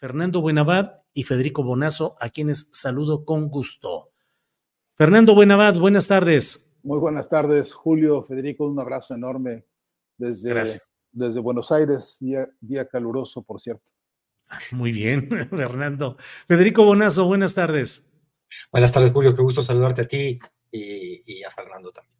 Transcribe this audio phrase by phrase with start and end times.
[0.00, 4.12] Fernando Buenabad y Federico Bonazo, a quienes saludo con gusto.
[4.94, 6.78] Fernando Buenabad, buenas tardes.
[6.82, 9.66] Muy buenas tardes, Julio, Federico, un abrazo enorme
[10.16, 10.80] desde,
[11.12, 13.92] desde Buenos Aires, día, día caluroso, por cierto.
[14.72, 16.16] Muy bien, Fernando.
[16.48, 18.06] Federico Bonazo, buenas tardes.
[18.72, 20.38] Buenas tardes, Julio, qué gusto saludarte a ti
[20.72, 22.16] y, y a Fernando también.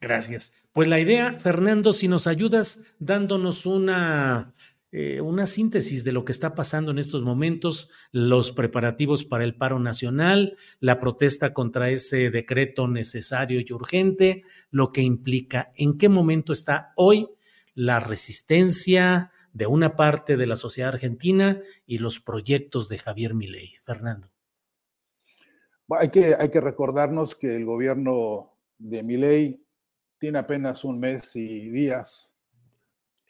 [0.00, 0.62] Gracias.
[0.72, 4.54] Pues la idea, Fernando, si nos ayudas dándonos una,
[4.90, 9.54] eh, una síntesis de lo que está pasando en estos momentos, los preparativos para el
[9.54, 16.08] paro nacional, la protesta contra ese decreto necesario y urgente, lo que implica, en qué
[16.08, 17.28] momento está hoy
[17.74, 23.74] la resistencia de una parte de la sociedad argentina y los proyectos de Javier Milei.
[23.84, 24.30] Fernando.
[25.90, 29.64] Hay que, hay que recordarnos que el gobierno de Milei
[30.18, 32.32] tiene apenas un mes y días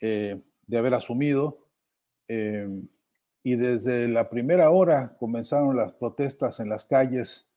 [0.01, 1.65] eh, de haber asumido.
[2.27, 2.69] Eh,
[3.43, 7.47] y desde la primera hora comenzaron las protestas en las calles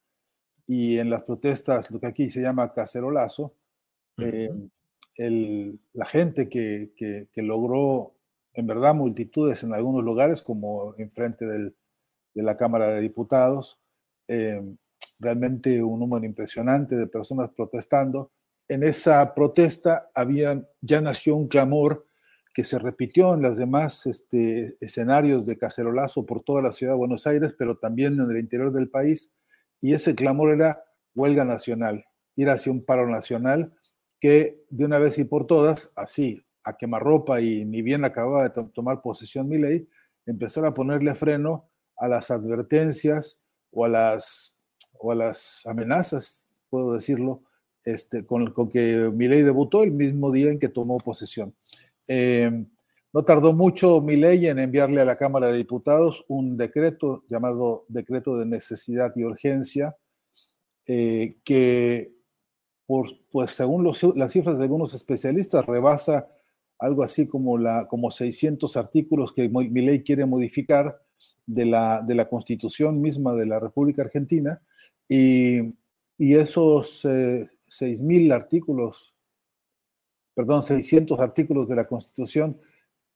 [0.67, 3.55] y en las protestas, lo que aquí se llama cacerolazo,
[4.19, 4.50] eh,
[5.93, 8.15] la gente que, que, logró
[8.55, 11.75] en verdad multitudes en algunos lugares, como enfrente del,
[12.33, 13.79] de la Cámara de Diputados,
[15.19, 18.31] realmente un número impresionante de personas protestando,
[18.69, 22.06] en esa protesta había, ya nació un clamor
[22.53, 26.99] que se repitió en los demás este, escenarios de cacerolazo por toda la ciudad de
[26.99, 29.33] Buenos Aires, pero también en el interior del país,
[29.81, 32.05] y ese clamor era huelga nacional,
[32.37, 33.73] ir hacia un paro nacional
[34.21, 38.65] que de una vez y por todas, así, a quemarropa y ni bien acababa de
[38.73, 39.89] tomar posesión mi ley,
[40.27, 43.41] empezar a ponerle freno a las advertencias
[43.73, 44.57] o a las,
[44.99, 47.43] o a las amenazas, puedo decirlo,
[47.85, 51.55] este, con, con que Milei debutó el mismo día en que tomó posesión.
[52.07, 52.67] Eh,
[53.13, 58.37] no tardó mucho Milei en enviarle a la Cámara de Diputados un decreto llamado Decreto
[58.37, 59.97] de Necesidad y Urgencia,
[60.87, 62.15] eh, que,
[62.87, 66.29] pues según las cifras de algunos especialistas, rebasa
[66.79, 71.01] algo así como, la, como 600 artículos que Milei quiere modificar
[71.47, 74.61] de la, de la Constitución misma de la República Argentina.
[75.09, 75.61] Y,
[76.19, 79.12] y esos eh, 6.000 artículos,
[80.34, 82.59] perdón, 600 artículos de la Constitución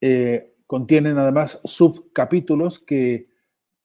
[0.01, 3.29] eh, contienen además subcapítulos que,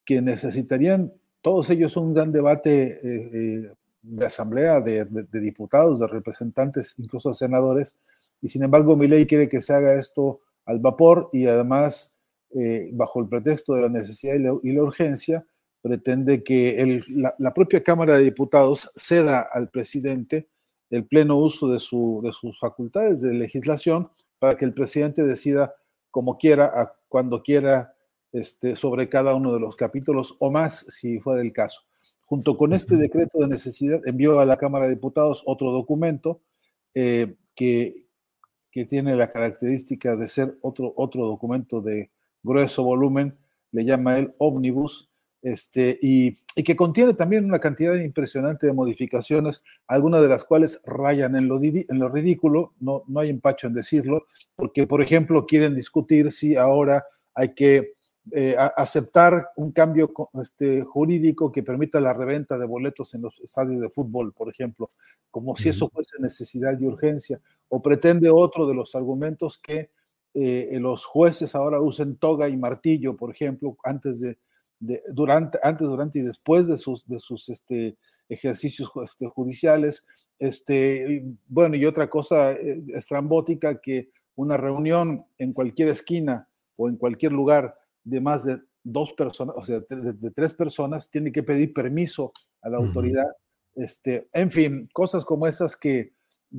[0.03, 6.95] que necesitarían, todos ellos un gran debate eh, eh, de asamblea, de, diputados, de representantes,
[6.97, 7.95] incluso senadores,
[8.41, 12.13] y sin embargo mi ley quiere que se haga esto al vapor y además
[12.91, 15.45] bajo el pretexto de la necesidad y la, urgencia,
[15.81, 20.49] pretende que la, propia Cámara de Diputados ceda al presidente
[20.91, 25.73] el pleno uso de, su, de sus facultades de legislación para que el presidente decida
[26.11, 27.95] como quiera, cuando quiera,
[28.33, 31.81] este, sobre cada uno de los capítulos o más, si fuera el caso.
[32.25, 36.41] Junto con este decreto de necesidad, envió a la Cámara de Diputados otro documento
[36.93, 38.05] eh, que,
[38.71, 42.11] que tiene la característica de ser otro, otro documento de
[42.43, 43.37] grueso volumen,
[43.71, 45.10] le llama el ómnibus,
[45.41, 51.35] este, y, que contiene también una cantidad impresionante de modificaciones, algunas de las cuales rayan
[51.35, 55.75] en lo, en lo ridículo, no, no hay empacho en decirlo, porque, por ejemplo, quieren
[55.75, 57.03] discutir si ahora
[57.33, 57.93] hay que
[58.31, 63.81] eh, aceptar un cambio este, jurídico que permita la reventa de boletos en los estadios
[63.81, 64.91] de fútbol, por ejemplo,
[65.31, 69.89] como si eso fuese necesidad y urgencia, o pretende otro de los argumentos que
[70.35, 74.37] eh, los jueces ahora usen toga y martillo, por ejemplo, antes de
[75.09, 77.95] durante, antes, durante y después de sus, de sus este,
[78.29, 80.03] ejercicios este, judiciales.
[80.39, 86.47] Este, bueno, y otra cosa eh, estrambótica, que una reunión en cualquier esquina
[86.77, 91.31] o en cualquier lugar de más de dos personas, o sea, de, tres personas, tiene
[91.31, 93.27] que pedir permiso a la autoridad.
[93.75, 96.13] Este, en fin, cosas como esas que,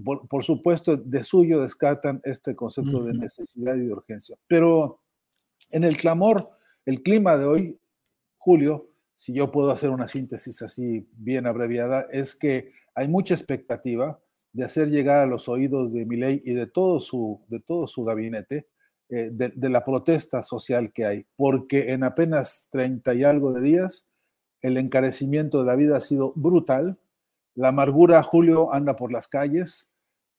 [0.04, 4.36] por, supuesto, de suyo descartan este concepto de necesidad y de urgencia.
[4.46, 5.00] Pero
[5.70, 6.50] en el clamor,
[6.86, 7.78] el clima de hoy,
[8.44, 14.18] Julio, si yo puedo hacer una síntesis así bien abreviada, es que hay mucha expectativa
[14.52, 18.02] de hacer llegar a los oídos de Milei y de todo su, de todo su
[18.02, 18.66] gabinete
[19.10, 24.08] eh, de, la protesta social que hay, porque en apenas 30 y algo de días
[24.60, 26.98] el encarecimiento de la vida ha sido brutal,
[27.54, 29.92] la amargura, Julio, anda por las calles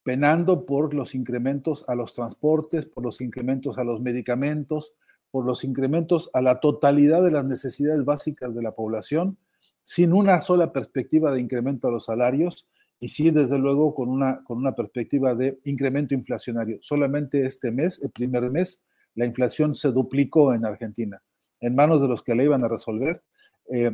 [0.03, 4.93] penando por los incrementos a los transportes, por los incrementos a los medicamentos,
[5.33, 9.35] por los incrementos a la totalidad de las necesidades básicas de la población,
[9.81, 12.67] sin una sola perspectiva de incremento a los salarios
[12.99, 16.77] y sí, desde luego, con una, con una perspectiva de incremento inflacionario.
[16.81, 18.83] Solamente este mes, el primer mes,
[19.15, 21.19] la inflación se duplicó en Argentina,
[21.61, 23.23] en manos de los que la iban a resolver.
[23.71, 23.91] Eh,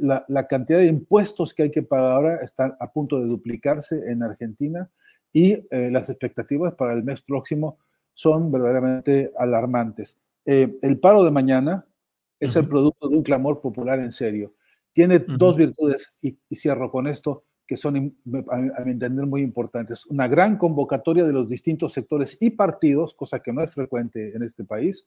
[0.00, 4.00] la, la, cantidad de impuestos que hay que pagar ahora están a punto de duplicarse
[4.12, 4.88] en Argentina
[5.32, 7.78] y eh, las expectativas para el mes próximo
[8.14, 10.16] son verdaderamente alarmantes.
[10.50, 11.86] Eh, el paro de mañana
[12.40, 14.54] es el producto de un clamor popular en serio.
[14.94, 18.16] Tiene dos virtudes, y, cierro con esto, que son,
[18.50, 20.06] a, mi entender, muy importantes.
[20.06, 24.42] Una gran convocatoria de los distintos sectores y partidos, cosa que no es frecuente en
[24.42, 25.06] este país,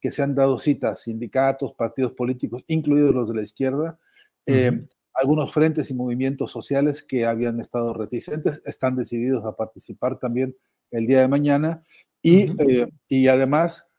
[0.00, 3.96] que se han dado citas, sindicatos, partidos políticos, incluidos los de la izquierda,
[4.44, 10.56] eh, algunos frentes y movimientos sociales que habían estado reticentes, están decididos a participar también
[10.90, 11.84] el día de mañana,
[12.22, 13.89] y, eh, y además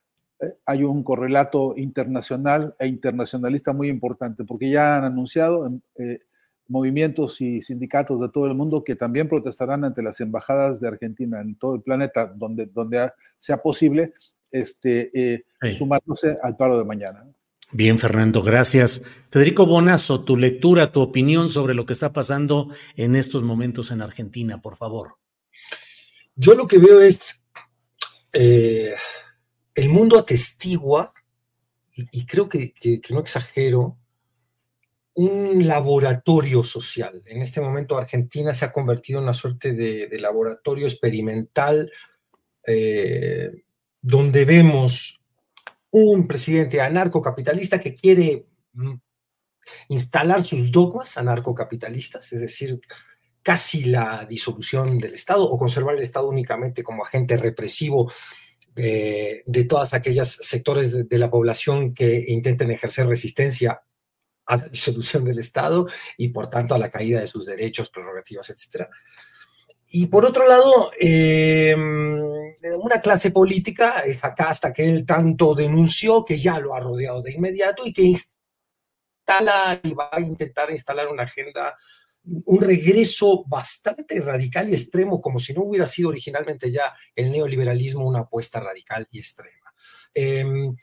[0.65, 6.19] hay un correlato internacional e internacionalista muy importante, porque ya han anunciado eh,
[6.67, 11.41] movimientos y sindicatos de todo el mundo que también protestarán ante las embajadas de Argentina
[11.41, 14.13] en todo el planeta, donde, donde sea posible,
[14.49, 15.43] este, eh,
[15.77, 17.25] sumándose al paro de mañana.
[17.73, 19.01] Bien, Fernando, gracias.
[19.29, 24.01] Federico Bonazo, tu lectura, tu opinión sobre lo que está pasando en estos momentos en
[24.01, 25.15] Argentina, por favor.
[26.35, 27.45] Yo lo que veo es
[28.33, 28.93] eh,
[29.75, 31.13] el mundo atestigua,
[31.94, 32.73] y, creo que,
[33.09, 33.97] no exagero,
[35.13, 37.21] un laboratorio social.
[37.25, 41.91] En este momento Argentina se ha convertido en una suerte de, laboratorio experimental
[42.65, 43.51] eh,
[44.01, 45.21] donde vemos
[45.91, 48.94] un presidente anarcocapitalista que quiere mm,
[49.89, 52.79] instalar sus dogmas anarcocapitalistas, es decir,
[53.44, 58.12] casi la disolución del Estado o conservar el Estado únicamente como agente represivo
[58.73, 63.81] de, todas aquellas sectores de, la población que intenten ejercer resistencia
[64.45, 65.88] a la disolución del Estado
[66.18, 68.88] y por tanto a la caída de sus derechos, prerrogativas, etc.
[69.94, 72.21] Y por otro lado, em,
[72.81, 77.33] una clase política, esa casta que él tanto denunció, que ya lo ha rodeado de
[77.33, 81.75] inmediato y que instala y va a intentar instalar una agenda
[82.23, 88.06] un regreso bastante radical y extremo, como si no hubiera sido originalmente ya el neoliberalismo
[88.06, 89.73] una apuesta radical y extrema.
[90.13, 90.75] Em,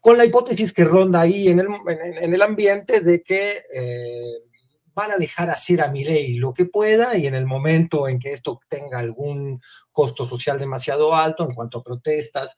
[0.00, 4.42] con la hipótesis que ronda ahí en el, en, el ambiente de que eh,
[4.94, 8.18] van a dejar hacer a mi ley lo que pueda y en el momento en
[8.18, 12.54] que esto tenga algún costo social demasiado alto en cuanto a protestas,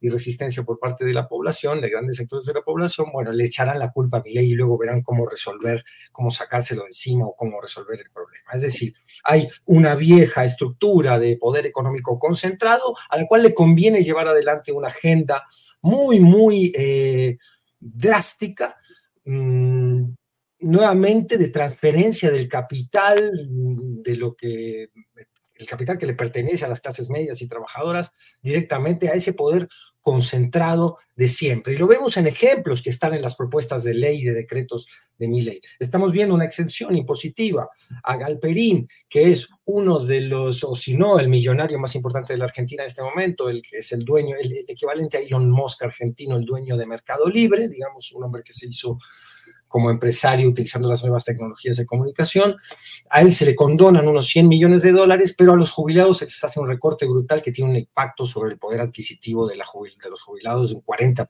[0.00, 3.44] y resistencia por parte de la población, de grandes sectores de la población, bueno, le
[3.44, 7.34] echarán la culpa a mi ley y luego verán cómo resolver, cómo sacárselo encima o
[7.34, 8.50] cómo resolver el problema.
[8.52, 14.02] Es decir, hay una vieja estructura de poder económico concentrado a la cual le conviene
[14.02, 15.44] llevar adelante una agenda
[15.80, 17.38] muy, muy eh,
[17.80, 18.76] drástica.
[19.24, 20.14] Mm,
[20.60, 23.30] nuevamente de transferencia del capital,
[24.02, 24.88] de lo que
[25.58, 29.68] el capital que le pertenece a las clases medias y trabajadoras directamente a ese poder
[30.06, 31.74] concentrado de siempre.
[31.74, 34.86] Y lo vemos en ejemplos que están en las propuestas de ley y de decretos
[35.18, 35.60] de mi ley.
[35.80, 37.68] Estamos viendo una exención impositiva
[38.04, 42.38] a Galperín, que es uno de los, o si no, el millonario más importante de
[42.38, 45.50] la Argentina en este momento, el que es el dueño, el, el equivalente a Elon
[45.50, 48.98] Musk argentino, el dueño de Mercado Libre, digamos, un hombre que se hizo
[49.68, 52.56] como empresario utilizando las nuevas tecnologías de comunicación.
[53.10, 56.26] A él se le condonan unos 100 millones de dólares, pero a los jubilados se
[56.26, 60.10] les hace un recorte brutal que tiene un impacto sobre el poder adquisitivo de, de
[60.10, 61.26] los jubilados de un 40%,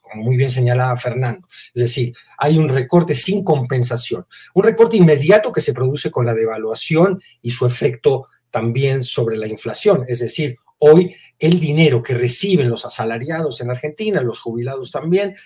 [0.00, 1.46] como muy bien señalaba Fernando.
[1.74, 6.34] Es decir, hay un recorte sin compensación, un recorte inmediato que se produce con la
[6.34, 10.04] devaluación y su efecto también sobre la inflación.
[10.08, 15.36] Es decir, hoy el dinero que reciben los asalariados en Argentina, los jubilados también,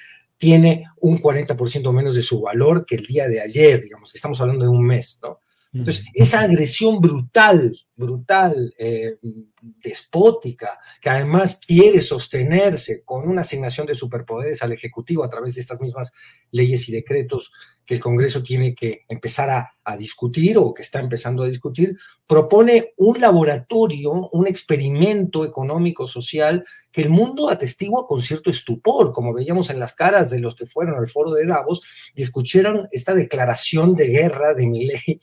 [0.42, 4.40] tiene un 40% menos de su valor que el día de ayer, digamos que estamos
[4.40, 5.38] hablando de un mes, ¿no?
[5.72, 9.16] Entonces, esa agresión brutal, brutal, eh,
[9.60, 15.60] despótica, que además quiere sostenerse con una asignación de superpoderes al Ejecutivo a través de
[15.60, 16.12] estas mismas
[16.50, 17.52] leyes y decretos
[17.86, 19.68] que el Congreso tiene que empezar a,
[19.98, 21.96] discutir o que está empezando a discutir,
[22.28, 29.34] propone un laboratorio, un experimento económico, social, que el mundo atestigua con cierto estupor, como
[29.34, 31.82] veíamos en las caras de los que fueron al foro de Davos
[32.14, 35.20] y escucharon esta declaración de guerra de Milei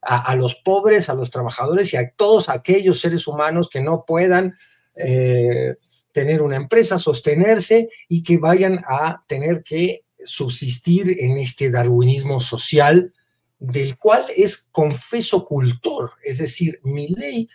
[0.00, 4.56] a, los pobres, a los trabajadores y a todos aquellos seres humanos que no puedan
[4.94, 5.76] eh,
[6.12, 13.12] tener una empresa, sostenerse y que vayan a tener que subsistir en este darwinismo social
[13.58, 17.48] del cual es confeso cultor, es decir, mi ley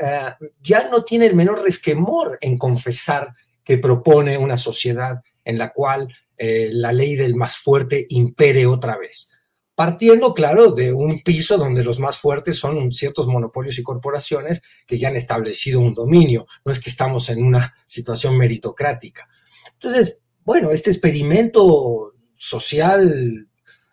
[0.00, 0.32] eh,
[0.62, 6.12] ya no tiene el menor resquemor en confesar que propone una sociedad en la cual
[6.36, 9.33] eh, la ley del más fuerte impere otra vez
[9.74, 14.98] partiendo, claro, de un piso donde los más fuertes son ciertos monopolios y corporaciones que
[14.98, 16.46] ya han establecido un dominio.
[16.64, 19.28] No es que estamos en una situación meritocrática.
[19.72, 23.48] Entonces, bueno, este experimento social,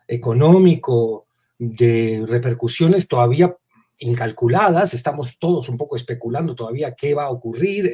[0.08, 3.56] económico, de repercusiones todavía
[4.02, 7.92] incalculadas, estamos todos un poco especulando todavía qué va a ocurrir.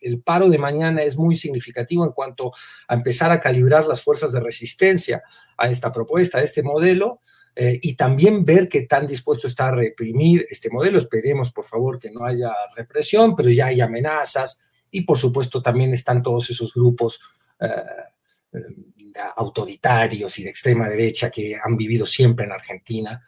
[0.00, 2.52] El, paro de mañana es muy significativo en cuanto
[2.88, 5.22] a empezar a calibrar las fuerzas de resistencia
[5.56, 7.20] a esta propuesta, a este modelo,
[7.56, 10.98] eh, y también ver qué tan dispuesto está a reprimir este modelo.
[10.98, 15.92] Esperemos, por favor, que no haya represión, pero ya hay amenazas y, por supuesto, también
[15.92, 17.20] están todos esos grupos.
[17.60, 17.68] Eh,
[18.52, 18.58] eh,
[19.36, 23.22] autoritarios y de extrema derecha que han vivido siempre en Argentina,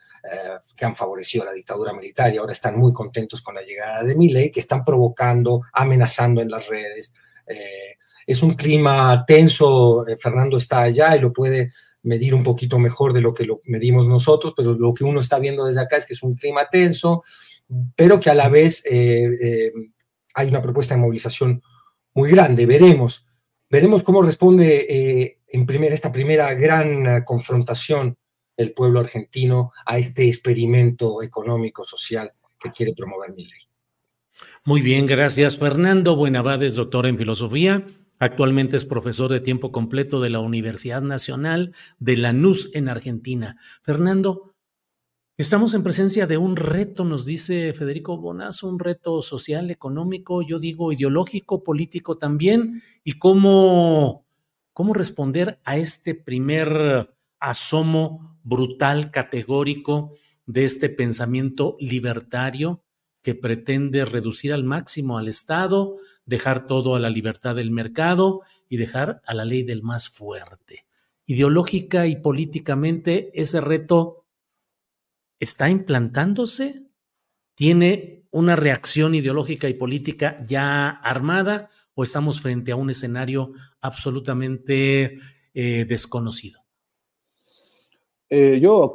[0.76, 4.14] que han favorecido la dictadura militar y ahora están muy contentos con la llegada de
[4.14, 7.12] Milei, que están provocando, amenazando en las redes.
[7.46, 11.70] Eh, es un clima tenso, eh, Fernando está allá y lo puede
[12.02, 15.38] medir un poquito mejor de lo que lo medimos nosotros, pero lo que uno está
[15.38, 17.22] viendo desde acá es que es un clima tenso,
[17.94, 21.62] pero que a la vez hay una propuesta de movilización
[22.14, 22.64] muy grande.
[22.64, 23.26] Veremos,
[23.68, 28.16] veremos cómo responde en primera, esta primera gran confrontación
[28.56, 33.60] el pueblo argentino a este experimento económico, social que quiere promover mi ley.
[34.64, 36.16] Muy bien, gracias Fernando.
[36.16, 37.86] Buenavades, doctor en filosofía.
[38.18, 43.56] Actualmente es profesor de tiempo completo de la Universidad Nacional de Lanús en Argentina.
[43.82, 44.54] Fernando,
[45.36, 50.58] estamos en presencia de un reto, nos dice Federico Bonazo, un reto social, económico, yo
[50.58, 54.26] digo ideológico, político también, y cómo,
[54.72, 60.12] cómo responder a este primer asomo brutal, categórico
[60.46, 62.84] de este pensamiento libertario
[63.22, 68.76] que pretende reducir al máximo al Estado, dejar todo a la libertad del mercado y
[68.76, 70.86] dejar a la ley del más fuerte.
[71.26, 74.26] Ideológica y políticamente, ese reto
[75.40, 76.86] está implantándose,
[77.56, 85.18] tiene una reacción ideológica y política ya armada o estamos frente a un escenario absolutamente
[85.52, 86.65] eh, desconocido.
[88.28, 88.94] Eh, yo,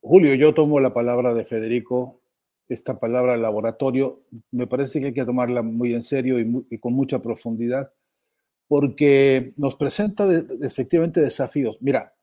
[0.00, 2.20] Julio, yo tomo la palabra de Federico,
[2.68, 7.22] esta palabra laboratorio, me parece que hay que tomarla muy en serio y, con mucha
[7.22, 7.92] profundidad,
[8.66, 10.26] porque nos presenta
[10.62, 11.76] efectivamente desafíos.
[11.80, 12.14] Mira,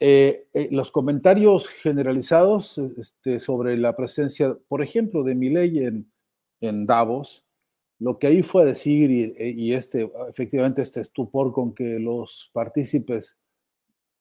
[0.00, 6.12] eh, eh, los comentarios generalizados este, sobre la presencia, por ejemplo, de Milei en,
[6.60, 7.46] en Davos,
[7.98, 12.50] lo que ahí fue a decir y, y, este, efectivamente este estupor con que los
[12.52, 13.38] partícipes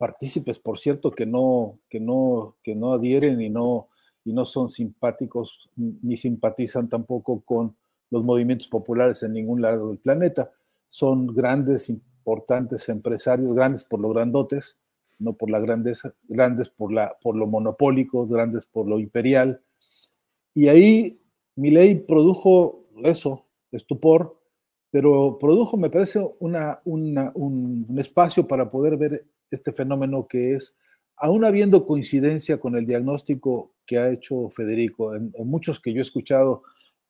[0.01, 3.87] partícipes, por cierto, que no, que no, que no adhieren y no,
[4.25, 7.75] y no son simpáticos ni simpatizan tampoco con
[8.09, 10.51] los movimientos populares en ningún lado del planeta.
[10.89, 14.79] Son grandes, importantes empresarios, grandes por lo grandotes,
[15.19, 19.61] no por la grandeza, grandes por, la, por lo monopólico, grandes por lo imperial.
[20.55, 21.21] Y ahí
[21.55, 24.35] mi ley produjo eso, estupor,
[24.89, 30.75] pero produjo, me parece, una, un, un, espacio para poder ver este fenómeno que es,
[31.17, 36.01] aún habiendo coincidencia con el diagnóstico que ha hecho Federico, en, muchos que yo he
[36.01, 36.63] escuchado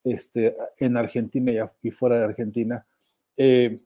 [0.04, 2.86] este, en Argentina y, fuera de Argentina,
[3.38, 3.80] eh,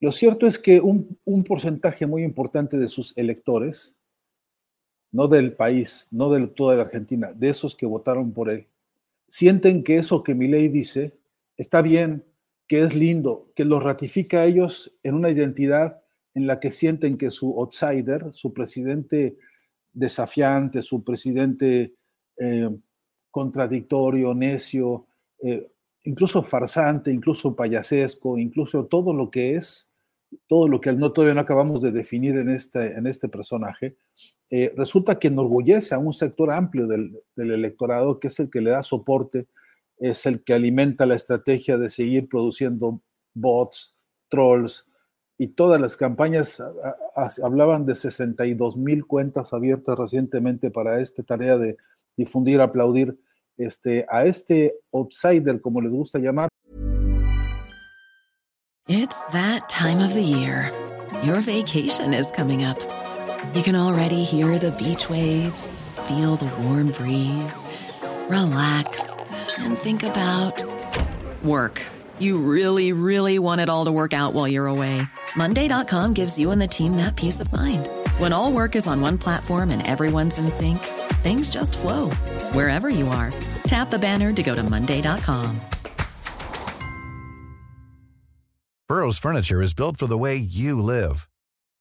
[0.00, 3.96] lo cierto es que un, un, porcentaje muy importante de sus electores,
[5.10, 8.68] no del país, no de toda la Argentina, de esos que votaron por él,
[9.26, 11.18] sienten que eso que mi ley dice
[11.56, 12.24] está bien,
[12.66, 16.00] que es lindo, que los ratifica a ellos en una identidad
[16.38, 19.36] en la que sienten que su outsider, su presidente
[19.92, 21.94] desafiante, su presidente
[22.36, 22.70] eh,
[23.30, 25.06] contradictorio, necio,
[25.42, 25.68] eh,
[26.04, 29.92] incluso farsante, incluso payasesco, incluso todo lo que es,
[30.46, 33.96] todo lo que no, todavía no acabamos de definir en este, en este personaje,
[34.50, 38.60] eh, resulta que enorgullece a un sector amplio del, del, electorado, que es el que
[38.60, 39.48] le da soporte,
[39.98, 43.02] es el que alimenta la estrategia de seguir produciendo
[43.34, 43.96] bots,
[44.28, 44.87] trolls,
[45.38, 46.60] y todas las campañas
[47.42, 51.76] hablaban de 62 mil cuentas abiertas recientemente para esta tarea de
[52.16, 53.16] difundir, aplaudir
[53.56, 56.48] este, a este outsider, como les gusta llamar.
[58.88, 60.72] It's that time of the year.
[61.22, 62.78] Your vacation is coming up.
[63.54, 67.64] You can already hear the beach waves, feel the warm breeze,
[68.28, 69.10] relax
[69.58, 70.64] and think about
[71.44, 71.82] work.
[72.18, 75.06] You really, really want it all to work out while you're away.
[75.36, 77.88] Monday.com gives you and the team that peace of mind.
[78.18, 80.78] When all work is on one platform and everyone's in sync,
[81.22, 82.10] things just flow
[82.52, 83.32] wherever you are.
[83.64, 85.60] Tap the banner to go to Monday.com.
[88.88, 91.28] Burrow's Furniture is built for the way you live.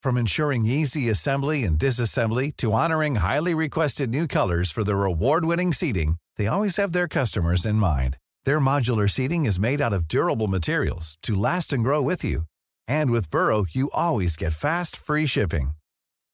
[0.04, 5.46] From ensuring easy assembly and disassembly to honoring highly requested new colors for their award
[5.46, 8.18] winning seating, they always have their customers in mind.
[8.44, 12.42] Their modular seating is made out of durable materials to last and grow with you.
[12.88, 15.72] And with Burrow, you always get fast, free shipping.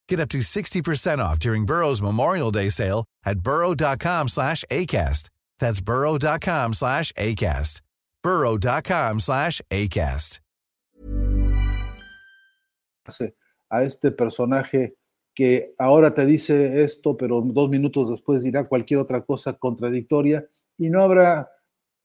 [0.08, 5.30] Get up to 60% off during Burrow's Memorial Day sale at burrow.com slash ACAST.
[5.58, 7.80] That's burrow.com slash ACAST.
[8.22, 10.40] burrow.com slash ACAST.
[13.70, 14.94] A este personaje
[15.34, 20.46] que ahora te dice esto, pero dos minutos después dirá cualquier otra cosa contradictoria
[20.78, 21.50] y no habrá,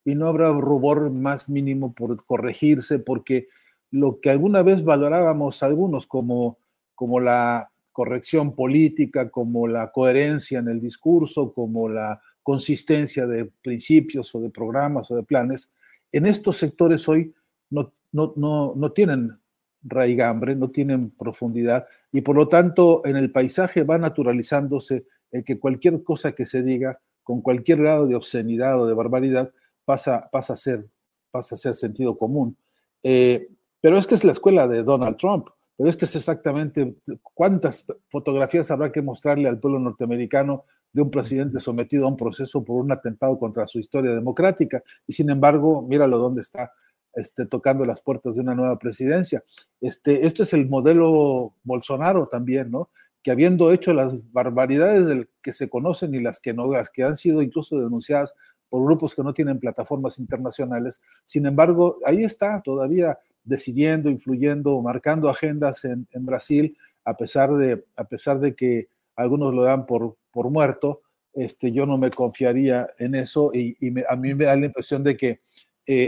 [0.03, 3.47] y no habrá rubor más mínimo por corregirse porque
[3.91, 6.57] lo que alguna vez valorábamos algunos como,
[6.95, 14.33] como la corrección política, como la coherencia en el discurso, como la consistencia de principios
[14.35, 15.71] o de programas o de planes,
[16.11, 17.33] en estos sectores hoy
[17.69, 19.37] no, no, no, no tienen
[19.83, 25.59] raigambre, no tienen profundidad y por lo tanto en el paisaje va naturalizándose el que
[25.59, 29.51] cualquier cosa que se diga con cualquier grado de obscenidad o de barbaridad
[29.85, 30.87] pasa, pasa, a, ser,
[31.31, 32.57] pasa a ser sentido común.
[33.03, 33.49] Eh,
[33.81, 36.97] pero es que es la escuela de Donald Trump, pero es que es exactamente
[37.33, 42.63] cuántas fotografías habrá que mostrarle al pueblo norteamericano de un presidente sometido a un proceso
[42.63, 44.83] por un atentado contra su historia democrática.
[45.07, 46.73] Y sin embargo, míralo dónde está
[47.13, 49.43] este, tocando las puertas de una nueva presidencia.
[49.81, 52.89] Este, este es el modelo Bolsonaro también, ¿no?
[53.23, 57.03] Que habiendo hecho las barbaridades del que se conocen y las que no, las que
[57.03, 58.33] han sido incluso denunciadas
[58.69, 65.29] por grupos que no tienen plataformas internacionales, sin embargo, ahí está todavía decidiendo, influyendo, marcando
[65.29, 70.49] agendas en, Brasil, a pesar, de, a pesar de que algunos lo dan por, por
[70.49, 71.01] muerto,
[71.33, 73.77] este, yo no me confiaría en eso y,
[74.09, 75.41] a mí me da la impresión de que eh,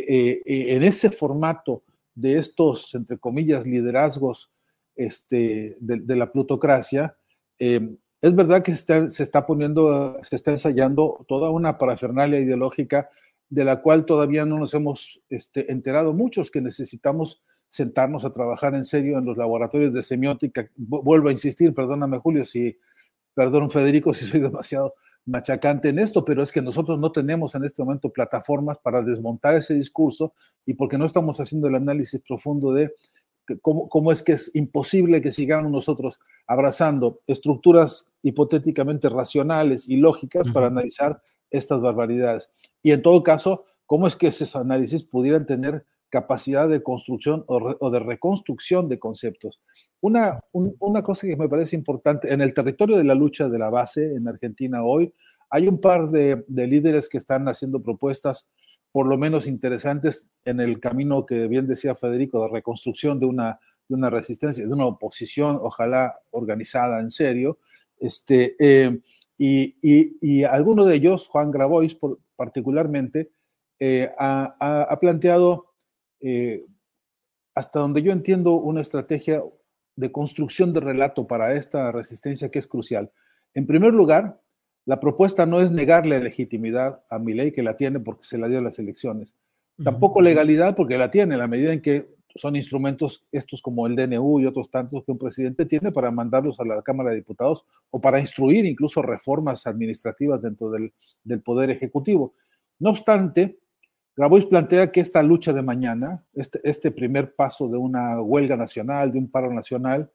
[0.07, 4.51] eh, eh, en ese formato de estos, entre comillas, liderazgos
[4.95, 7.15] este, de, la plutocracia,
[7.57, 13.09] es verdad que se está, poniendo, se está ensayando toda una parafernalia ideológica
[13.51, 18.75] de la cual todavía no nos hemos este, enterado muchos, que necesitamos sentarnos a trabajar
[18.75, 20.71] en serio en los laboratorios de semiótica.
[20.77, 22.77] Vuelvo a insistir, perdóname Julio, si,
[23.33, 27.65] perdón Federico, si soy demasiado machacante en esto, pero es que nosotros no tenemos en
[27.65, 30.33] este momento plataformas para desmontar ese discurso
[30.65, 32.95] y porque no estamos haciendo el análisis profundo de
[33.61, 40.47] cómo, cómo es que es imposible que sigamos nosotros abrazando estructuras hipotéticamente racionales y lógicas
[40.53, 42.49] para analizar estas barbaridades.
[42.81, 47.89] Y en todo caso, cómo es que esos análisis pudieran tener capacidad de construcción o,
[47.89, 49.61] de reconstrucción de conceptos.
[50.01, 53.69] Una, una cosa que me parece importante, en el territorio de la lucha de la
[53.69, 55.13] base en Argentina hoy,
[55.49, 58.45] hay un par de, de líderes que están haciendo propuestas
[58.91, 63.59] por lo menos interesantes en el camino que bien decía Federico de reconstrucción de una,
[63.87, 67.59] de una resistencia, de una oposición, ojalá organizada en serio.
[67.97, 68.99] Este, eh,
[69.43, 71.97] y, y, y, alguno de ellos, Juan Grabois
[72.35, 73.31] particularmente,
[73.79, 75.73] eh, ha, ha, planteado,
[76.19, 76.63] eh,
[77.55, 79.43] hasta donde yo entiendo, una estrategia
[79.95, 83.11] de construcción de relato para esta resistencia que es crucial.
[83.55, 84.39] En primer lugar,
[84.85, 88.47] la propuesta no es negarle legitimidad a mi ley, que la tiene porque se la
[88.47, 89.35] dio a las elecciones.
[89.83, 93.95] Tampoco legalidad, porque la tiene, a la medida en que son instrumentos estos como el
[93.95, 97.65] DNU y otros tantos que un presidente tiene para mandarlos a la Cámara de Diputados
[97.89, 100.93] o para instruir incluso reformas administrativas dentro del,
[101.43, 102.33] Poder Ejecutivo.
[102.79, 103.59] No obstante,
[104.15, 109.11] Grabois plantea que esta lucha de mañana, este, este primer paso de una huelga nacional,
[109.11, 110.11] de un paro nacional,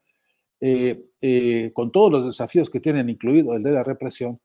[0.59, 4.39] eh, eh, con todos los desafíos que tienen, incluido el de la represión,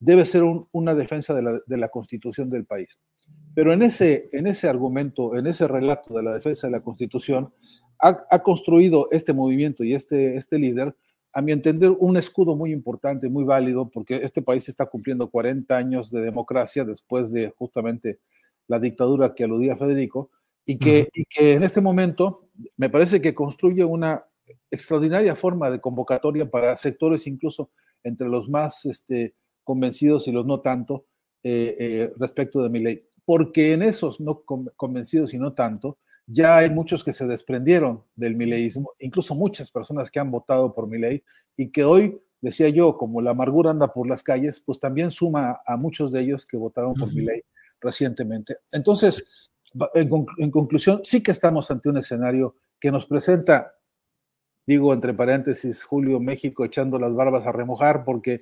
[0.00, 2.98] debe ser una defensa de la, constitución del país.
[3.54, 7.52] Pero en ese, en ese argumento, en ese relato de la defensa de la constitución,
[8.00, 10.94] ha, construido este movimiento y este, este líder,
[11.32, 15.76] a mi entender, un escudo muy importante, muy válido, porque este país está cumpliendo 40
[15.76, 18.20] años de democracia después de justamente
[18.68, 20.30] la dictadura que aludía Federico,
[20.64, 24.24] y que, y que en este momento me parece que construye una
[24.70, 27.70] extraordinaria forma de convocatoria para sectores incluso
[28.04, 29.34] entre los más este,
[29.64, 31.06] convencidos y los no tanto
[31.42, 33.07] eh, eh, respecto de mi ley.
[33.28, 34.42] Porque en esos no
[34.74, 40.10] convencidos y no tanto, ya hay muchos que se desprendieron del mileísmo, incluso muchas personas
[40.10, 41.22] que han votado por mi ley
[41.54, 45.60] y que hoy, decía yo, como la amargura anda por las calles, pues también suma
[45.66, 47.42] a muchos de ellos que votaron por mi ley
[47.82, 48.56] recientemente.
[48.72, 49.50] Entonces,
[49.92, 53.74] en, conclusión, sí que estamos ante un escenario que nos presenta
[54.68, 58.38] digo entre paréntesis, Julio, México echando las barbas a remojar, porque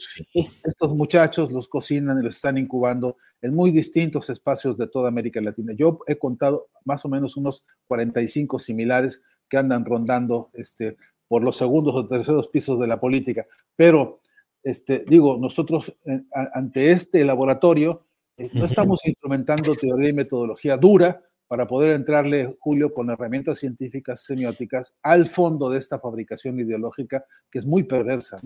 [0.64, 5.40] estos muchachos los cocinan y los están incubando en muy distintos espacios de toda América
[5.40, 5.72] Latina.
[5.78, 10.96] Yo he contado más o menos unos 45 similares que andan rondando este,
[11.28, 14.18] por los segundos o terceros pisos de la política, pero
[14.64, 15.96] este, digo, nosotros
[16.52, 18.04] ante este laboratorio
[18.36, 24.24] eh, no estamos instrumentando teoría y metodología dura, para poder entrarle, Julio, con herramientas científicas
[24.24, 28.38] semióticas al fondo de esta fabricación ideológica que es muy perversa.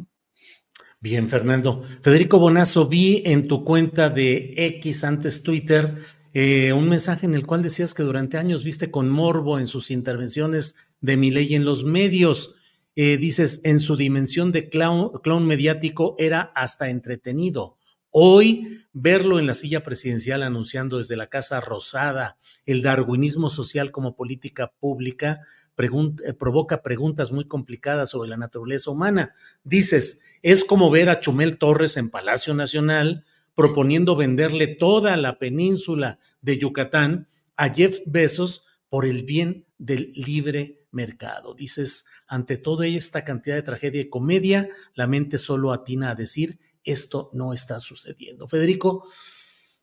[1.01, 1.83] Bien, Fernando.
[2.03, 5.97] Federico Bonazo, vi en tu cuenta de X antes Twitter
[6.33, 9.91] eh, un mensaje en el cual decías que durante años viste con morbo en sus
[9.91, 12.55] intervenciones de mi ley en los medios.
[12.95, 17.79] Eh, dices, en su dimensión de clown mediático era hasta entretenido.
[18.11, 24.17] Hoy verlo en la silla presidencial anunciando desde la Casa Rosada el darwinismo social como
[24.17, 25.41] política pública
[25.79, 29.33] eh, provoca preguntas muy complicadas sobre la naturaleza humana.
[29.63, 36.19] Dices, es como ver a Chumel Torres en Palacio Nacional proponiendo venderle toda la península
[36.43, 41.55] de Yucatán a Jeff Bezos por el bien del libre mercado.
[41.55, 46.59] Dices, ante toda esta cantidad de tragedia y comedia, la mente solo atina a decir
[46.85, 48.49] esto no está sucediendo.
[48.49, 49.07] Federico,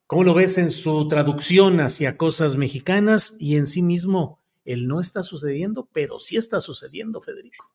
[0.06, 4.42] ¿cómo lo ves en su traducción hacia cosas mexicanas y en sí mismo?
[4.66, 7.72] El no está sucediendo, pero sí está sucediendo, Federico.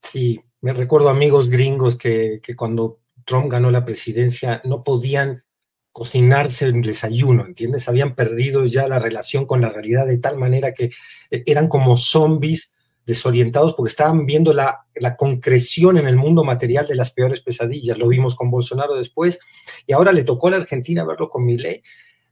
[0.00, 5.44] Sí, me recuerdo amigos gringos que, que cuando Trump ganó la presidencia no podían
[5.92, 7.88] cocinarse el desayuno, ¿entiendes?
[7.88, 10.90] Habían perdido ya la relación con la realidad de tal manera que
[11.30, 12.72] eh, eran como zombies
[13.06, 14.86] desorientados porque estaban viendo la,
[15.18, 17.98] concreción en el mundo material de las peores pesadillas.
[17.98, 19.38] Lo vimos con Bolsonaro después
[19.86, 21.82] y ahora le tocó a la Argentina verlo con Milei.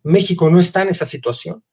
[0.04, 1.64] México no está en esa situación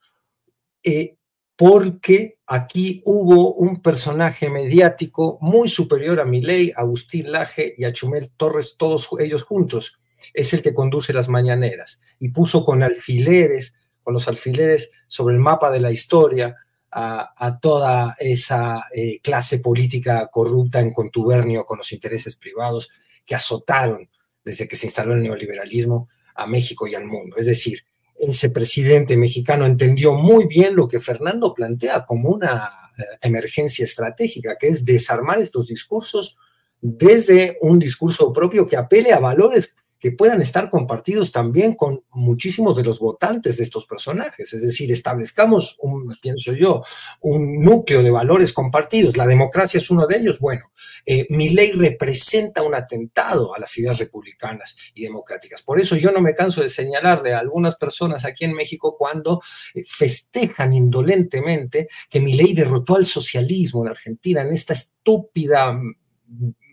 [0.82, 1.16] eh,
[1.56, 7.92] porque aquí hubo un personaje mediático muy superior a Milei, a Agustín Laje y a
[7.92, 9.98] Chumel Torres, todos ellos juntos.
[10.34, 15.40] Es el que conduce las mañaneras y puso con alfileres, con los alfileres sobre el
[15.40, 16.56] mapa de la historia,
[17.00, 22.88] a, toda esa eh, clase política corrupta en contubernio con los intereses privados
[23.24, 24.08] que azotaron
[24.44, 27.36] desde que se instaló el neoliberalismo a México y al mundo.
[27.36, 27.84] Es decir,
[28.18, 34.56] ese presidente mexicano entendió muy bien lo que Fernando plantea como una eh, emergencia estratégica,
[34.58, 36.36] que es desarmar estos discursos
[36.80, 42.76] desde un discurso propio que apele a valores que puedan estar compartidos también con muchísimos
[42.76, 44.52] de los votantes de estos personajes.
[44.52, 46.82] Es decir, establezcamos, un, pienso yo,
[47.20, 49.16] un núcleo de valores compartidos.
[49.16, 50.38] La democracia es uno de ellos.
[50.38, 50.72] Bueno,
[51.04, 55.62] eh, mi ley representa un atentado a las ideas republicanas y democráticas.
[55.62, 59.40] Por eso yo no me canso de señalarle a algunas personas aquí en México cuando
[59.74, 65.78] eh, festejan indolentemente que mi ley derrotó al socialismo en Argentina en esta estúpida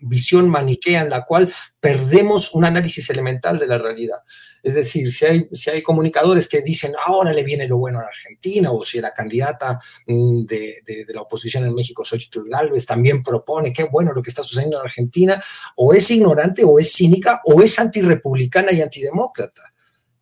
[0.02, 4.18] visión maniquea en la cual perdemos un análisis elemental de la realidad.
[4.62, 8.02] Es decir, si hay, si hay comunicadores que dicen ahora le viene lo bueno a
[8.02, 13.22] Argentina, o si la candidata mm, de, de, la oposición en México, Xochitl Gálvez, también
[13.22, 15.42] propone qué bueno lo que está sucediendo en Argentina,
[15.76, 19.72] o es ignorante, o es cínica, o es antirepublicana y antidemócrata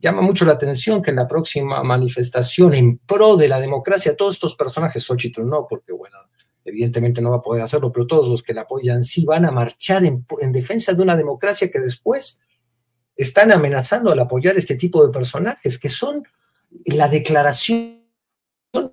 [0.05, 4.35] llama mucho la atención que en la próxima manifestación en pro de la democracia, todos
[4.35, 6.19] estos personajes, Xochitl no, porque bueno,
[6.65, 9.51] evidentemente no va a poder hacerlo, pero todos los que la apoyan sí van a
[9.51, 12.41] marchar en, defensa de una democracia que después
[13.17, 16.25] están amenazando al apoyar este tipo de personajes, que son
[16.87, 18.01] la declaración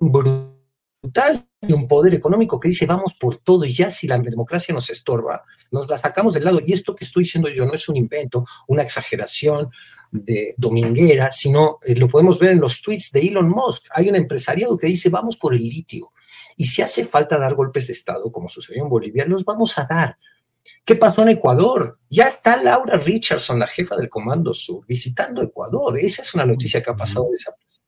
[0.00, 4.74] brutal de un poder económico que dice vamos por todo y ya si la democracia
[4.74, 6.60] nos estorba, nos la sacamos del lado.
[6.64, 9.70] Y esto que estoy diciendo yo no es un invento, una exageración
[10.12, 13.86] de dominguera, sino eh, lo podemos ver en los tweets de Elon Musk.
[13.94, 16.11] Hay un empresariado que dice vamos por el litio
[16.56, 19.84] y si hace falta dar golpes de Estado, como sucedió en Bolivia, los vamos a
[19.84, 20.18] dar.
[20.84, 21.98] ¿Qué pasó en Ecuador?
[22.10, 25.96] Ya está Laura Richardson, la jefa del Comando Sur, visitando Ecuador.
[25.98, 27.26] Esa es una noticia que ha pasado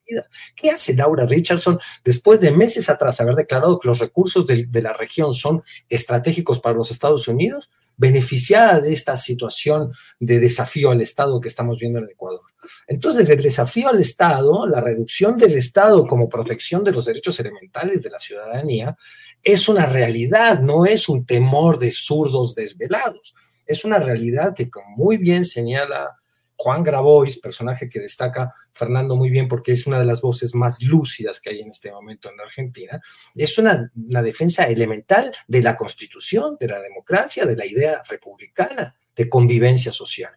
[0.07, 0.29] vida.
[0.55, 4.83] ¿Qué hace Laura Richardson después de meses atrás haber declarado que los recursos de, de
[4.83, 7.71] la región son estratégicos para los Estados Unidos?
[7.97, 12.41] Beneficiada de esta situación de desafío al Estado que estamos viendo en Ecuador.
[12.87, 18.03] Entonces, el desafío al Estado, la reducción del Estado como protección de los derechos elementales
[18.03, 18.97] de la ciudadanía,
[19.43, 23.35] es una realidad, no es un temor de zurdos desvelados.
[23.67, 26.19] Es una realidad que, como muy bien señala
[26.57, 30.83] Juan Grabois, personaje que destaca Fernando muy bien porque es una de las voces más
[30.83, 33.01] lúcidas que hay en este momento en Argentina,
[33.35, 39.29] es una, defensa elemental de la constitución, de la democracia, de la idea republicana de
[39.29, 40.33] convivencia social.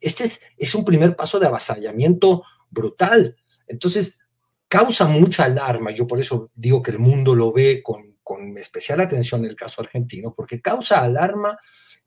[0.00, 0.24] Este
[0.56, 3.36] es, un primer paso de avasallamiento brutal.
[3.66, 4.20] Entonces,
[4.68, 5.90] causa mucha alarma.
[5.90, 9.56] Yo por eso digo que el mundo lo ve con, con especial atención en el
[9.56, 11.58] caso argentino, porque causa alarma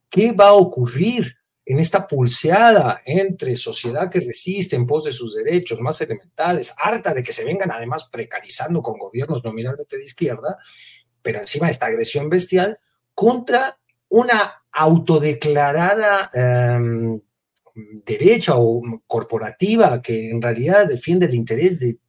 [0.09, 5.35] qué va a ocurrir en esta pulseada entre sociedad que resiste en pos de sus
[5.35, 10.57] derechos más elementales, harta de que se vengan además precarizando con gobiernos nominalmente de izquierda,
[11.21, 12.79] pero encima de esta agresión bestial,
[13.13, 17.21] contra una autodeclarada em,
[18.05, 21.99] derecha o corporativa que en realidad defiende el interés de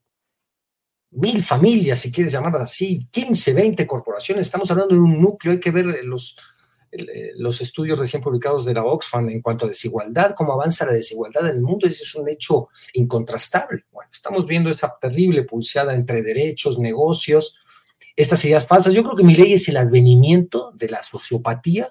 [1.10, 5.60] mil familias, si quieres llamarlas así, 15, 20 corporaciones, estamos hablando de un núcleo, hay
[5.60, 6.36] que ver los
[7.37, 11.48] los estudios recién publicados de la Oxfam en cuanto a desigualdad, cómo avanza la desigualdad
[11.48, 13.85] en el mundo, ese es un hecho incontrastable.
[13.90, 17.57] Bueno, estamos viendo esa terrible pulseada entre derechos, negocios,
[18.14, 18.92] estas ideas falsas.
[18.92, 21.88] Yo creo que mi ley es el advenimiento de la sociopatía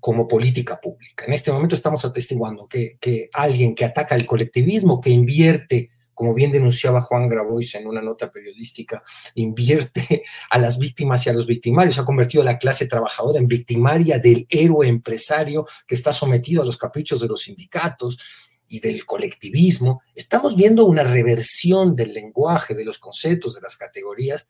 [0.00, 1.24] como política pública.
[1.26, 6.32] En este momento estamos atestiguando que, que alguien que ataca el colectivismo, que invierte como
[6.32, 9.02] bien denunciaba Juan Grabois en una nota periodística,
[9.34, 13.46] invierte a las víctimas y a los victimarios, ha convertido a la clase trabajadora en
[13.46, 18.18] victimaria del héroe empresario que está sometido a los caprichos de los sindicatos
[18.66, 20.00] y del colectivismo.
[20.14, 24.48] Estamos viendo una reversión del lenguaje, de los conceptos, de las categorías,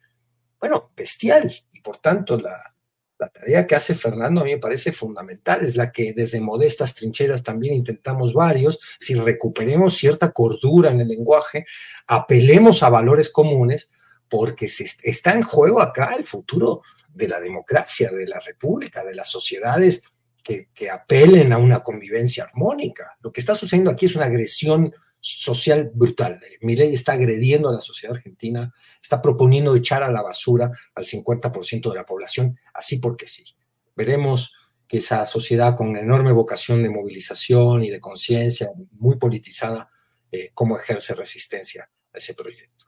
[0.60, 2.75] bueno, bestial, y por tanto la,
[3.18, 6.94] la tarea que hace Fernando a mí me parece fundamental, es la que desde modestas
[6.94, 11.64] trincheras también intentamos varios, si recuperemos cierta cordura en el lenguaje,
[12.06, 13.90] apelemos a valores comunes,
[14.28, 19.14] porque se está en juego acá el futuro de la democracia, de la república, de
[19.14, 20.02] las sociedades
[20.42, 23.16] que, que apelen a una convivencia armónica.
[23.20, 24.92] Lo que está sucediendo aquí es una agresión
[25.26, 26.40] social brutal.
[26.60, 31.90] Milei está agrediendo a la sociedad argentina, está proponiendo echar a la basura al 50%
[31.90, 33.44] de la población, así porque sí.
[33.96, 34.54] Veremos
[34.86, 39.88] que esa sociedad con enorme vocación de movilización y de conciencia, muy politizada,
[40.30, 42.86] eh, cómo ejerce resistencia a ese proyecto.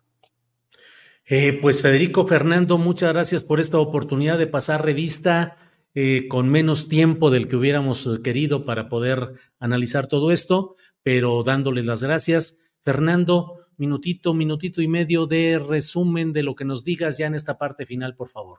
[1.26, 5.56] Eh, pues Federico Fernando, muchas gracias por esta oportunidad de pasar revista
[5.94, 10.76] eh, con menos tiempo del que hubiéramos querido para poder analizar todo esto
[11.08, 12.64] pero dándoles las gracias.
[12.80, 17.56] Fernando, minutito, minutito y medio de resumen de lo que nos digas ya en esta
[17.56, 18.58] parte final, por favor.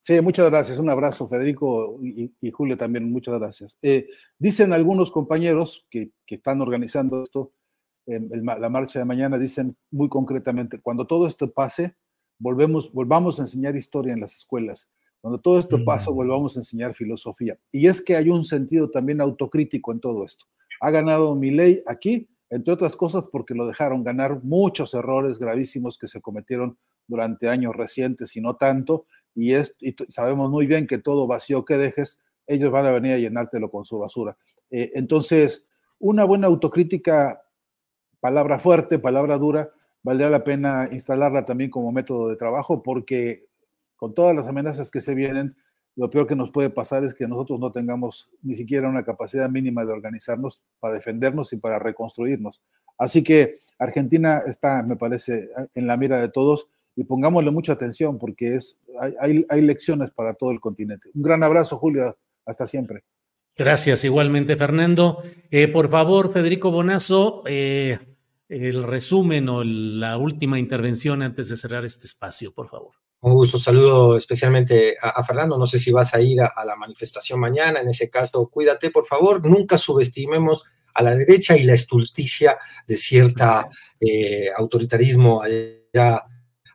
[0.00, 0.80] Sí, muchas gracias.
[0.80, 3.78] Un abrazo, Federico y, Julio también, muchas gracias.
[3.82, 7.52] Eh, dicen algunos compañeros que, están organizando esto,
[8.04, 11.94] la marcha de mañana, dicen muy concretamente, cuando todo esto pase,
[12.40, 14.90] volvemos, volvamos a enseñar historia en las escuelas.
[15.20, 17.56] Cuando todo esto pase, volvamos a enseñar filosofía.
[17.70, 20.46] Y es que hay un sentido también autocrítico en todo esto.
[20.80, 25.98] Ha ganado mi ley aquí, entre otras cosas porque lo dejaron ganar muchos errores gravísimos
[25.98, 29.76] que se cometieron durante años recientes y no tanto, y, es,
[30.08, 33.84] sabemos muy bien que todo vacío que dejes, ellos van a venir a llenártelo con
[33.84, 34.36] su basura.
[34.70, 35.66] Eh, entonces,
[35.98, 37.42] una buena autocrítica,
[38.20, 39.70] palabra fuerte, palabra dura,
[40.02, 43.46] valdría la pena instalarla también como método de trabajo porque
[43.96, 45.56] con todas las amenazas que se vienen,
[45.96, 49.48] lo peor que nos puede pasar es que nosotros no tengamos ni siquiera una capacidad
[49.48, 52.60] mínima de organizarnos para defendernos y para reconstruirnos.
[52.98, 58.18] Así que Argentina está, me parece, en la mira de todos y pongámosle mucha atención
[58.18, 58.78] porque es,
[59.20, 61.10] hay, hay, lecciones para todo el continente.
[61.14, 62.16] Un gran abrazo, Julio.
[62.44, 63.02] Hasta siempre.
[63.56, 65.22] Gracias, igualmente, Fernando.
[65.50, 67.98] Eh, por favor, Federico Bonazo, eh,
[68.48, 72.94] el resumen o la última intervención antes de cerrar este espacio, por favor.
[73.20, 75.58] Un gusto, saludo especialmente a, Fernando.
[75.58, 77.80] No sé si vas a ir a, la manifestación mañana.
[77.80, 79.44] En ese caso, cuídate, por favor.
[79.44, 80.62] Nunca subestimemos
[80.94, 83.66] a la derecha y la estulticia de cierta
[84.00, 86.24] eh, autoritarismo allá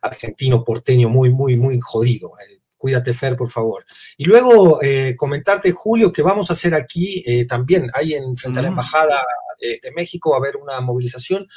[0.01, 2.31] argentino, porteño, muy, muy, muy jodido.
[2.39, 3.85] Eh, cuídate, Fer, por favor.
[4.17, 8.63] Y luego eh, comentarte, Julio, que vamos a hacer aquí también, hay en frente a
[8.63, 9.23] la embajada
[9.61, 11.47] eh, de México va a haber una movilización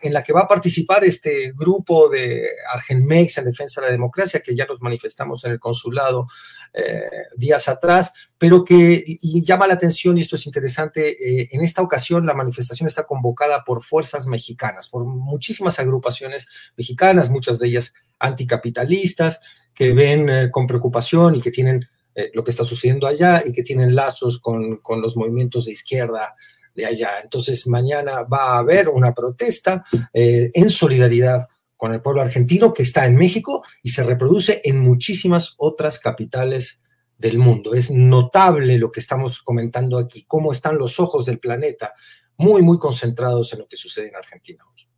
[0.00, 4.40] en la que va a participar este grupo de Argenmex en defensa de la democracia,
[4.40, 6.26] que ya nos manifestamos en el consulado
[6.72, 7.02] eh,
[7.36, 12.24] días atrás, pero que llama la atención, y esto es interesante, eh, en esta ocasión
[12.24, 19.40] la manifestación está convocada por fuerzas mexicanas, por muchísimas agrupaciones mexicanas, muchas de ellas anticapitalistas,
[19.74, 23.62] que ven con preocupación y que tienen eh, lo que está sucediendo allá y que
[23.62, 26.34] tienen lazos con, con, los movimientos de izquierda
[26.74, 27.20] de allá.
[27.22, 32.82] Entonces, mañana va a haber una protesta eh, en solidaridad con el pueblo argentino que
[32.82, 36.82] está en México y se reproduce en muchísimas otras capitales
[37.18, 37.74] del mundo.
[37.74, 41.92] Es notable lo que estamos comentando aquí, cómo están los ojos del planeta
[42.36, 44.88] muy, muy concentrados en lo que sucede en Argentina hoy.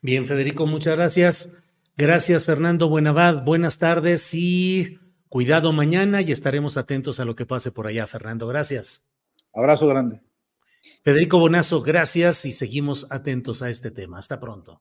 [0.00, 1.48] Bien, Federico, muchas gracias.
[1.96, 3.42] Gracias, Fernando Buenavad.
[3.44, 8.46] Buenas tardes y Cuidado mañana y estaremos atentos a lo que pase por allá, Fernando.
[8.46, 9.10] Gracias.
[9.52, 10.25] Abrazo grande.
[11.04, 14.18] Federico Bonazo, gracias y seguimos atentos a este tema.
[14.18, 14.80] Hasta pronto.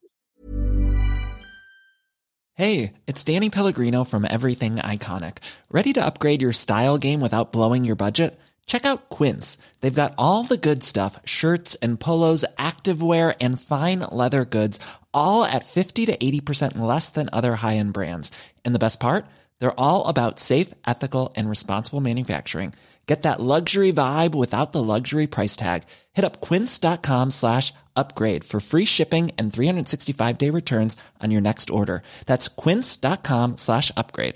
[2.57, 5.39] Hey, it's Danny Pellegrino from Everything Iconic.
[5.69, 8.39] ¿Ready to upgrade your style game without blowing your budget?
[8.65, 9.57] Check out Quince.
[9.81, 14.79] They've got all the good stuff shirts and polos, activewear, and fine leather goods,
[15.13, 18.31] all at 50 to 80% less than other high end brands.
[18.63, 19.25] And the best part?
[19.59, 22.73] They're all about safe, ethical, and responsible manufacturing.
[23.07, 25.83] Get that luxury vibe without the luxury price tag.
[26.13, 31.69] Hit up quince.com slash upgrade for free shipping and 365 day returns on your next
[31.69, 32.01] order.
[32.25, 34.35] That's quince.com slash upgrade.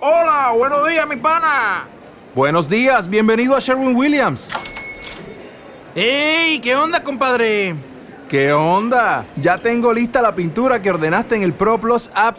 [0.00, 1.86] Hola, buenos días, mi pana.
[2.34, 4.48] Buenos días, bienvenido a Sherwin Williams.
[5.94, 6.58] ¡Ey!
[6.60, 7.76] ¿Qué onda, compadre?
[8.28, 9.26] ¿Qué onda?
[9.36, 12.38] Ya tengo lista la pintura que ordenaste en el ProPlus app.